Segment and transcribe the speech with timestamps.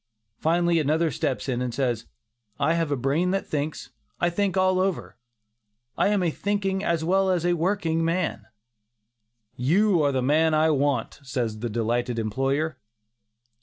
[0.39, 2.07] Finally another steps in, and says,
[2.59, 5.15] "I have a brain that thinks; I think all over;
[5.95, 8.47] I am a thinking as well as a working man!"
[9.55, 12.79] "You are the man I want," says the delighted employer.